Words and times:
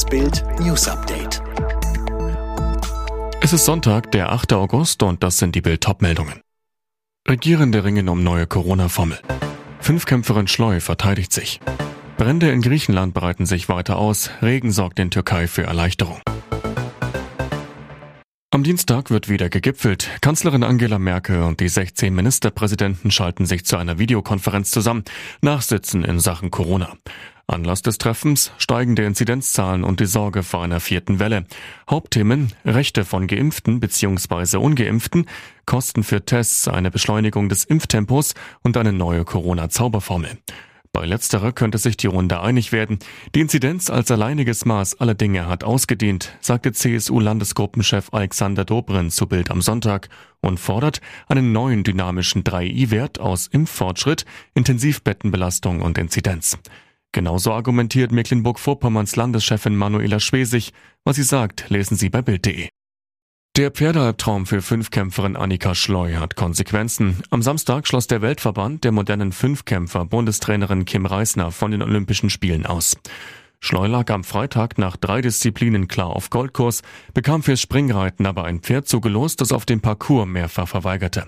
Das 0.00 0.08
Bild 0.08 0.42
News 0.58 0.88
Update. 0.88 1.42
Es 3.42 3.52
ist 3.52 3.66
Sonntag, 3.66 4.10
der 4.12 4.32
8. 4.32 4.54
August 4.54 5.02
und 5.02 5.22
das 5.22 5.36
sind 5.36 5.54
die 5.54 5.60
Bild 5.60 5.86
meldungen 6.00 6.40
Regierende 7.28 7.84
ringen 7.84 8.08
um 8.08 8.24
neue 8.24 8.46
Corona-Formel. 8.46 9.18
Fünfkämpferin 9.80 10.48
Schleu 10.48 10.80
verteidigt 10.80 11.34
sich. 11.34 11.60
Brände 12.16 12.50
in 12.50 12.62
Griechenland 12.62 13.12
breiten 13.12 13.44
sich 13.44 13.68
weiter 13.68 13.98
aus. 13.98 14.30
Regen 14.40 14.72
sorgt 14.72 14.98
in 14.98 15.10
Türkei 15.10 15.46
für 15.46 15.64
Erleichterung. 15.64 16.22
Am 18.52 18.62
Dienstag 18.64 19.10
wird 19.10 19.28
wieder 19.28 19.50
gegipfelt. 19.50 20.08
Kanzlerin 20.22 20.64
Angela 20.64 20.98
Merkel 20.98 21.42
und 21.42 21.60
die 21.60 21.68
16 21.68 22.14
Ministerpräsidenten 22.14 23.10
schalten 23.10 23.44
sich 23.44 23.66
zu 23.66 23.76
einer 23.76 23.98
Videokonferenz 23.98 24.70
zusammen, 24.70 25.04
nachsitzen 25.42 26.04
in 26.04 26.20
Sachen 26.20 26.50
Corona. 26.50 26.96
Anlass 27.50 27.82
des 27.82 27.98
Treffens 27.98 28.52
steigende 28.58 29.04
Inzidenzzahlen 29.04 29.84
und 29.84 30.00
die 30.00 30.06
Sorge 30.06 30.42
vor 30.42 30.62
einer 30.62 30.80
vierten 30.80 31.18
Welle. 31.18 31.44
Hauptthemen 31.88 32.52
Rechte 32.64 33.04
von 33.04 33.26
Geimpften 33.26 33.80
bzw. 33.80 34.56
Ungeimpften, 34.56 35.26
Kosten 35.66 36.02
für 36.02 36.24
Tests, 36.24 36.68
eine 36.68 36.90
Beschleunigung 36.90 37.48
des 37.48 37.64
Impftempos 37.64 38.34
und 38.62 38.76
eine 38.76 38.92
neue 38.92 39.24
Corona-Zauberformel. 39.24 40.38
Bei 40.92 41.06
letzterer 41.06 41.52
könnte 41.52 41.78
sich 41.78 41.96
die 41.96 42.08
Runde 42.08 42.40
einig 42.40 42.72
werden. 42.72 42.98
Die 43.34 43.40
Inzidenz 43.40 43.90
als 43.90 44.10
alleiniges 44.10 44.64
Maß 44.64 45.00
aller 45.00 45.14
Dinge 45.14 45.46
hat 45.46 45.62
ausgedient, 45.62 46.32
sagte 46.40 46.72
CSU-Landesgruppenchef 46.72 48.12
Alexander 48.12 48.64
Dobrindt 48.64 49.12
zu 49.12 49.26
Bild 49.26 49.52
am 49.52 49.62
Sonntag 49.62 50.08
und 50.40 50.58
fordert 50.58 51.00
einen 51.28 51.52
neuen 51.52 51.84
dynamischen 51.84 52.42
3i-Wert 52.42 53.20
aus 53.20 53.46
Impffortschritt, 53.46 54.24
Intensivbettenbelastung 54.54 55.80
und 55.80 55.96
Inzidenz. 55.96 56.58
Genauso 57.12 57.52
argumentiert 57.52 58.12
Mecklenburg-Vorpommerns 58.12 59.16
Landeschefin 59.16 59.74
Manuela 59.74 60.20
Schwesig. 60.20 60.72
Was 61.04 61.16
sie 61.16 61.24
sagt, 61.24 61.68
lesen 61.68 61.96
Sie 61.96 62.08
bei 62.08 62.22
Bild.de. 62.22 62.68
Der 63.56 63.72
Pferdealbtraum 63.72 64.46
für 64.46 64.62
Fünfkämpferin 64.62 65.34
Annika 65.34 65.74
Schleu 65.74 66.14
hat 66.14 66.36
Konsequenzen. 66.36 67.20
Am 67.30 67.42
Samstag 67.42 67.88
schloss 67.88 68.06
der 68.06 68.22
Weltverband 68.22 68.84
der 68.84 68.92
modernen 68.92 69.32
Fünfkämpfer 69.32 70.04
Bundestrainerin 70.04 70.84
Kim 70.84 71.04
Reisner 71.04 71.50
von 71.50 71.72
den 71.72 71.82
Olympischen 71.82 72.30
Spielen 72.30 72.64
aus. 72.64 72.96
Schleu 73.58 73.88
lag 73.88 74.08
am 74.10 74.22
Freitag 74.22 74.78
nach 74.78 74.96
drei 74.96 75.20
Disziplinen 75.20 75.88
klar 75.88 76.10
auf 76.10 76.30
Goldkurs, 76.30 76.82
bekam 77.12 77.42
fürs 77.42 77.60
Springreiten 77.60 78.24
aber 78.24 78.44
ein 78.44 78.60
Pferd 78.60 78.86
zugelost, 78.86 79.40
das 79.40 79.50
auf 79.50 79.66
dem 79.66 79.80
Parcours 79.80 80.28
mehrfach 80.28 80.68
verweigerte. 80.68 81.26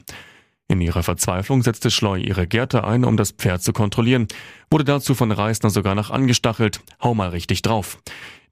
In 0.73 0.81
ihrer 0.81 1.03
Verzweiflung 1.03 1.63
setzte 1.63 1.91
Schleu 1.91 2.17
ihre 2.17 2.47
Gerte 2.47 2.85
ein, 2.85 3.05
um 3.05 3.19
das 3.19 3.33
Pferd 3.33 3.63
zu 3.63 3.75
kontrollieren, 3.75 4.27
wurde 4.71 4.85
dazu 4.85 5.15
von 5.15 5.31
Reisner 5.31 5.69
sogar 5.69 5.95
noch 5.95 6.09
angestachelt, 6.09 6.81
hau 7.03 7.15
mal 7.15 7.29
richtig 7.29 7.61
drauf. 7.61 7.99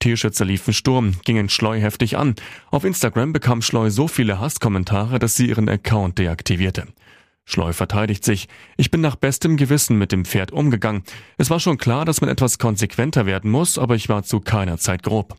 Tierschützer 0.01 0.45
liefen 0.45 0.75
Sturm, 0.75 1.15
gingen 1.25 1.49
Schleu 1.49 1.81
heftig 1.81 2.19
an. 2.19 2.35
Auf 2.71 2.85
Instagram 2.85 3.33
bekam 3.33 3.63
Schleu 3.63 3.89
so 3.89 4.07
viele 4.07 4.39
Hasskommentare, 4.39 5.19
dass 5.19 5.35
sie 5.35 5.49
ihren 5.49 5.71
Account 5.71 6.19
deaktivierte. 6.19 6.89
Schleu 7.47 7.73
verteidigt 7.73 8.23
sich. 8.23 8.49
Ich 8.77 8.91
bin 8.91 9.01
nach 9.01 9.17
bestem 9.17 9.57
Gewissen 9.57 9.97
mit 9.97 10.13
dem 10.13 10.27
Pferd 10.27 10.53
umgegangen. 10.53 11.05
Es 11.39 11.49
war 11.49 11.59
schon 11.59 11.79
klar, 11.79 12.05
dass 12.05 12.21
man 12.21 12.29
etwas 12.29 12.59
konsequenter 12.59 13.25
werden 13.25 13.51
muss, 13.51 13.79
aber 13.79 13.95
ich 13.95 14.11
war 14.11 14.25
zu 14.25 14.41
keiner 14.41 14.77
Zeit 14.77 15.05
grob. 15.05 15.39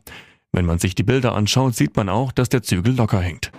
Wenn 0.50 0.66
man 0.66 0.80
sich 0.80 0.96
die 0.96 1.04
Bilder 1.04 1.32
anschaut, 1.36 1.76
sieht 1.76 1.94
man 1.94 2.08
auch, 2.08 2.32
dass 2.32 2.48
der 2.48 2.64
Zügel 2.64 2.96
locker 2.96 3.20
hängt. 3.20 3.52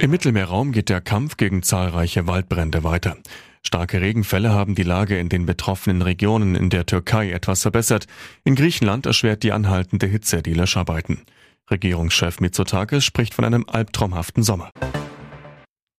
Im 0.00 0.12
Mittelmeerraum 0.12 0.72
geht 0.72 0.88
der 0.88 1.02
Kampf 1.02 1.36
gegen 1.36 1.62
zahlreiche 1.62 2.26
Waldbrände 2.26 2.84
weiter. 2.84 3.18
Starke 3.62 4.00
Regenfälle 4.00 4.48
haben 4.48 4.74
die 4.74 4.82
Lage 4.82 5.18
in 5.18 5.28
den 5.28 5.44
betroffenen 5.44 6.00
Regionen 6.00 6.54
in 6.54 6.70
der 6.70 6.86
Türkei 6.86 7.32
etwas 7.32 7.60
verbessert. 7.60 8.06
In 8.42 8.54
Griechenland 8.54 9.04
erschwert 9.04 9.42
die 9.42 9.52
anhaltende 9.52 10.06
Hitze 10.06 10.42
die 10.42 10.54
Löscharbeiten. 10.54 11.26
Regierungschef 11.70 12.40
Mitsotakis 12.40 13.04
spricht 13.04 13.34
von 13.34 13.44
einem 13.44 13.66
albtraumhaften 13.68 14.42
Sommer. 14.42 14.70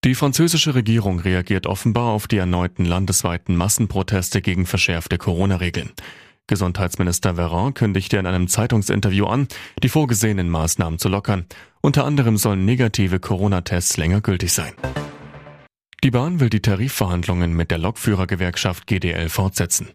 Die 0.04 0.16
französische 0.16 0.74
Regierung 0.74 1.20
reagiert 1.20 1.68
offenbar 1.68 2.10
auf 2.10 2.28
die 2.28 2.38
erneuten 2.38 2.86
landesweiten 2.86 3.56
Massenproteste 3.56 4.42
gegen 4.42 4.66
verschärfte 4.66 5.20
Corona-Regeln. 5.20 5.92
Gesundheitsminister 6.52 7.38
Véran 7.38 7.74
kündigte 7.74 8.18
in 8.18 8.26
einem 8.26 8.50
Zeitungsinterview 8.50 9.26
an, 9.26 9.48
die 9.82 9.88
vorgesehenen 9.88 10.50
Maßnahmen 10.50 11.00
zu 11.00 11.08
lockern. 11.08 11.46
Unter 11.80 12.04
anderem 12.04 12.36
sollen 12.36 12.66
negative 12.66 13.22
Corona-Tests 13.22 13.96
länger 13.96 14.20
gültig 14.20 14.52
sein. 14.52 14.74
Die 16.04 16.12
Bahn 16.12 16.42
will 16.42 16.50
die 16.50 16.62
Tarifverhandlungen 16.62 17.54
mit 17.54 17.72
der 17.72 17.78
Lokführergewerkschaft 17.78 18.86
GDL 18.86 19.30
fortsetzen. 19.30 19.88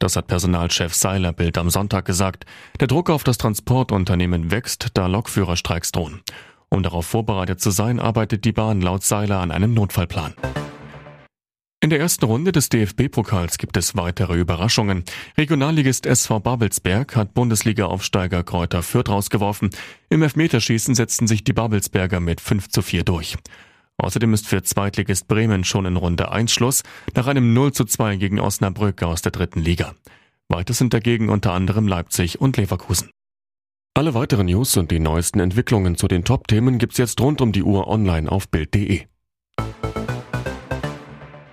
Das 0.00 0.16
hat 0.16 0.26
Personalchef 0.26 0.94
Seiler 0.94 1.32
Bild 1.32 1.56
am 1.58 1.70
Sonntag 1.70 2.06
gesagt. 2.06 2.44
Der 2.80 2.88
Druck 2.88 3.08
auf 3.08 3.22
das 3.22 3.38
Transportunternehmen 3.38 4.50
wächst, 4.50 4.88
da 4.94 5.06
Lokführerstreiks 5.06 5.92
drohen. 5.92 6.22
Um 6.70 6.82
darauf 6.82 7.06
vorbereitet 7.06 7.60
zu 7.60 7.70
sein, 7.70 8.00
arbeitet 8.00 8.44
die 8.44 8.52
Bahn 8.52 8.80
laut 8.80 9.04
Seiler 9.04 9.38
an 9.38 9.52
einem 9.52 9.74
Notfallplan. 9.74 10.34
In 11.82 11.88
der 11.88 11.98
ersten 11.98 12.26
Runde 12.26 12.52
des 12.52 12.68
DFB-Pokals 12.68 13.56
gibt 13.56 13.78
es 13.78 13.96
weitere 13.96 14.38
Überraschungen. 14.38 15.02
Regionalligist 15.38 16.04
SV 16.04 16.38
Babelsberg 16.40 17.16
hat 17.16 17.32
Bundesliga-Aufsteiger 17.32 18.44
Kräuter 18.44 18.82
Fürth 18.82 19.08
rausgeworfen. 19.08 19.70
Im 20.10 20.22
Elfmeterschießen 20.22 20.94
setzten 20.94 21.26
sich 21.26 21.42
die 21.42 21.54
Babelsberger 21.54 22.20
mit 22.20 22.42
5 22.42 22.68
zu 22.68 22.82
4 22.82 23.04
durch. 23.04 23.38
Außerdem 23.96 24.34
ist 24.34 24.46
für 24.46 24.62
Zweitligist 24.62 25.26
Bremen 25.26 25.64
schon 25.64 25.86
in 25.86 25.96
Runde 25.96 26.30
1 26.30 26.52
Schluss 26.52 26.82
nach 27.14 27.26
einem 27.26 27.54
0 27.54 27.72
zu 27.72 27.86
2 27.86 28.16
gegen 28.16 28.40
Osnabrück 28.40 29.02
aus 29.02 29.22
der 29.22 29.32
dritten 29.32 29.60
Liga. 29.60 29.94
Weiter 30.48 30.74
sind 30.74 30.92
dagegen 30.92 31.30
unter 31.30 31.54
anderem 31.54 31.88
Leipzig 31.88 32.42
und 32.42 32.58
Leverkusen. 32.58 33.08
Alle 33.94 34.12
weiteren 34.12 34.46
News 34.46 34.76
und 34.76 34.90
die 34.90 35.00
neuesten 35.00 35.40
Entwicklungen 35.40 35.96
zu 35.96 36.08
den 36.08 36.24
Top-Themen 36.24 36.76
gibt's 36.78 36.98
jetzt 36.98 37.22
rund 37.22 37.40
um 37.40 37.52
die 37.52 37.62
Uhr 37.62 37.88
online 37.88 38.30
auf 38.30 38.50
Bild.de. 38.50 39.09